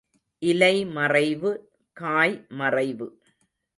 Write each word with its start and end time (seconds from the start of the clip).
இலை 0.41 0.85
மறைவு, 0.85 1.51
காய் 1.97 2.47
மறைவு. 2.49 3.07